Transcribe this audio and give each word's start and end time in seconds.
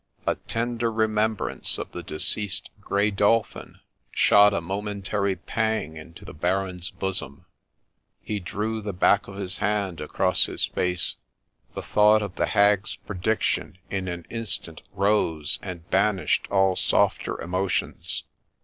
A 0.25 0.33
tender 0.33 0.91
remembrance 0.91 1.77
of 1.77 1.91
the 1.91 2.01
deceased 2.01 2.71
Grey 2.79 3.11
Dolphin 3.11 3.81
shot 4.09 4.51
a 4.51 4.59
momentary 4.59 5.35
pang 5.35 5.95
into 5.95 6.25
the 6.25 6.33
Baron's 6.33 6.89
bosom; 6.89 7.45
he 8.19 8.39
drew 8.39 8.81
the 8.81 8.93
back 8.93 9.27
of 9.27 9.35
his 9.37 9.57
hand 9.59 10.01
across 10.01 10.47
his 10.47 10.65
face; 10.65 11.17
the 11.75 11.83
thought 11.83 12.23
of 12.23 12.33
the 12.33 12.47
hag's 12.47 12.95
prediction 12.95 13.77
in 13.91 14.07
an 14.07 14.25
instant 14.31 14.81
rose, 14.93 15.59
and 15.61 15.87
banished 15.91 16.47
all 16.49 16.75
softer 16.75 17.39
emotions. 17.39 18.23